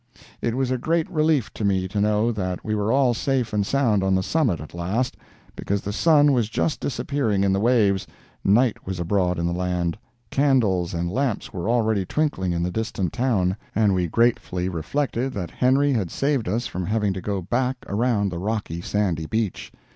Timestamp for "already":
11.69-12.03